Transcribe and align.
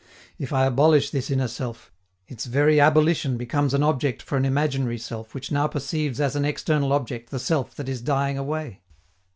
If 0.39 0.51
I 0.51 0.65
abolish 0.65 1.11
this 1.11 1.29
inner 1.29 1.47
self, 1.47 1.91
its 2.27 2.47
very 2.47 2.79
abolition 2.79 3.37
becomes 3.37 3.75
an 3.75 3.83
object 3.83 4.23
for 4.23 4.35
an 4.35 4.45
imaginary 4.45 4.97
self 4.97 5.35
which 5.35 5.51
now 5.51 5.67
perceives 5.67 6.19
as 6.19 6.35
an 6.35 6.43
external 6.43 6.91
object 6.91 7.29
the 7.29 7.37
self 7.37 7.75
that 7.75 7.87
is 7.87 8.01
dying 8.01 8.35
away. 8.39 8.81